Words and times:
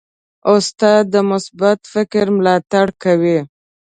استاد 0.55 1.03
د 1.13 1.15
مثبت 1.31 1.79
فکر 1.93 2.25
ملاتړ 2.37 2.87
کوي. 3.03 3.39